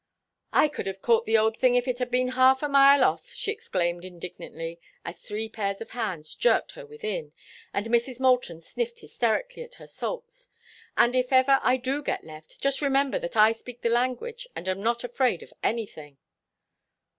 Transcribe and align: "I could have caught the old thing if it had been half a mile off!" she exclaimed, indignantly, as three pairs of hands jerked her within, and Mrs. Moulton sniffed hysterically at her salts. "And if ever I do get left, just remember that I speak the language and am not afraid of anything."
"I 0.51 0.67
could 0.67 0.87
have 0.87 1.03
caught 1.03 1.27
the 1.27 1.37
old 1.37 1.57
thing 1.57 1.75
if 1.75 1.87
it 1.87 1.99
had 1.99 2.09
been 2.09 2.29
half 2.29 2.63
a 2.63 2.67
mile 2.67 3.03
off!" 3.03 3.35
she 3.35 3.51
exclaimed, 3.51 4.03
indignantly, 4.03 4.79
as 5.05 5.21
three 5.21 5.47
pairs 5.47 5.79
of 5.79 5.91
hands 5.91 6.33
jerked 6.33 6.71
her 6.71 6.87
within, 6.87 7.33
and 7.71 7.85
Mrs. 7.85 8.19
Moulton 8.19 8.61
sniffed 8.61 9.01
hysterically 9.01 9.61
at 9.61 9.75
her 9.75 9.85
salts. 9.85 10.49
"And 10.97 11.15
if 11.15 11.31
ever 11.31 11.59
I 11.61 11.77
do 11.77 12.01
get 12.01 12.23
left, 12.23 12.59
just 12.61 12.81
remember 12.81 13.19
that 13.19 13.37
I 13.37 13.51
speak 13.51 13.83
the 13.83 13.89
language 13.89 14.47
and 14.55 14.67
am 14.67 14.81
not 14.81 15.03
afraid 15.03 15.43
of 15.43 15.53
anything." 15.61 16.17